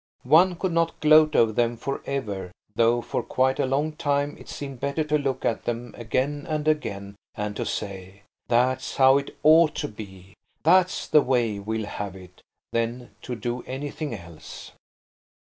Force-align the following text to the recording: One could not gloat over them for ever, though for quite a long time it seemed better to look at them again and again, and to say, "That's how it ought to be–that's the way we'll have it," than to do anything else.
One 0.25 0.55
could 0.55 0.71
not 0.71 0.99
gloat 0.99 1.35
over 1.35 1.51
them 1.51 1.77
for 1.77 2.01
ever, 2.07 2.49
though 2.75 3.01
for 3.03 3.21
quite 3.21 3.59
a 3.59 3.67
long 3.67 3.91
time 3.91 4.35
it 4.39 4.49
seemed 4.49 4.79
better 4.79 5.03
to 5.03 5.17
look 5.19 5.45
at 5.45 5.65
them 5.65 5.93
again 5.95 6.47
and 6.49 6.67
again, 6.67 7.15
and 7.35 7.55
to 7.55 7.67
say, 7.67 8.23
"That's 8.47 8.95
how 8.95 9.19
it 9.19 9.37
ought 9.43 9.75
to 9.75 9.87
be–that's 9.87 11.05
the 11.05 11.21
way 11.21 11.59
we'll 11.59 11.85
have 11.85 12.15
it," 12.15 12.41
than 12.71 13.11
to 13.21 13.35
do 13.35 13.61
anything 13.67 14.15
else. 14.15 14.71